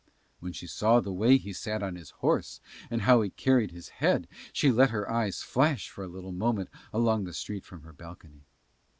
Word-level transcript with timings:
When 0.39 0.51
she 0.51 0.65
saw 0.65 0.99
the 0.99 1.13
way 1.13 1.37
he 1.37 1.53
sat 1.53 1.83
his 1.95 2.09
horse 2.09 2.59
and 2.89 3.03
how 3.03 3.21
he 3.21 3.29
carried 3.29 3.69
his 3.69 3.89
head 3.89 4.27
she 4.51 4.71
let 4.71 4.89
her 4.89 5.07
eyes 5.07 5.43
flash 5.43 5.89
for 5.89 6.03
a 6.03 6.07
little 6.09 6.31
moment 6.31 6.71
along 6.91 7.25
the 7.25 7.33
street 7.35 7.63
from 7.67 7.83
her 7.83 7.93
balcony. 7.93 8.47